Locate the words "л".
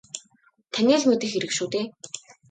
1.01-1.05